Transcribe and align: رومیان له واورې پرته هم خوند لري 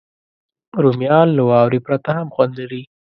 رومیان 0.83 1.27
له 1.37 1.43
واورې 1.49 1.79
پرته 1.87 2.09
هم 2.17 2.27
خوند 2.33 2.53
لري 2.59 2.81